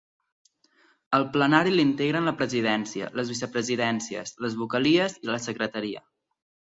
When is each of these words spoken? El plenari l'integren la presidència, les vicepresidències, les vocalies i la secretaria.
El 1.17 1.25
plenari 1.35 1.73
l'integren 1.75 2.25
la 2.29 2.33
presidència, 2.39 3.09
les 3.19 3.29
vicepresidències, 3.35 4.33
les 4.47 4.57
vocalies 4.63 5.19
i 5.27 5.31
la 5.35 5.43
secretaria. 5.51 6.03